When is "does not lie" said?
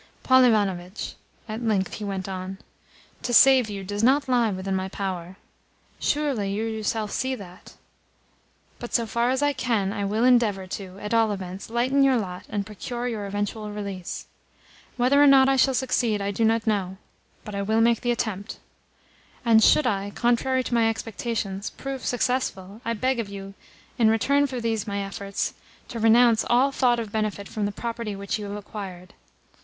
3.83-4.49